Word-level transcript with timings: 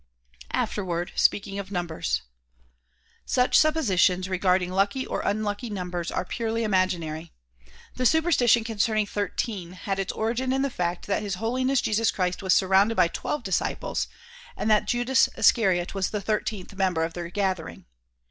Afterward, 0.51 1.11
speakmg 1.15 1.59
of 1.59 1.69
numbers. 1.71 2.23
Such 3.23 3.55
suppositions 3.55 4.27
regarding 4.27 4.71
lucky 4.71 5.05
or 5.05 5.21
unlucky 5.21 5.69
numbers 5.69 6.09
are 6.09 6.25
purely 6.25 6.63
imaginary. 6.63 7.33
The 7.97 8.07
superstition 8.07 8.63
concerning 8.63 9.05
thirteen 9.05 9.73
had 9.73 9.99
its 9.99 10.11
origin 10.13 10.51
in 10.53 10.63
the 10.63 10.71
fact 10.71 11.05
that 11.05 11.21
His 11.21 11.35
Holiness 11.35 11.81
Jesus 11.81 12.09
Christ 12.09 12.41
was 12.41 12.55
surrounded 12.55 12.95
by 12.95 13.09
twelve 13.09 13.43
disciples 13.43 14.07
and 14.57 14.71
that 14.71 14.85
Judas 14.87 15.29
Iscariot 15.37 15.93
was 15.93 16.09
the 16.09 16.19
thirteenth 16.19 16.73
member 16.75 17.03
of 17.03 17.13
their 17.13 17.29
gathering. 17.29 17.85